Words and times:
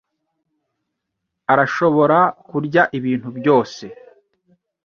arashobora 1.51 2.17
kurya 2.49 2.83
ibintu 2.97 3.29
byose. 3.37 3.83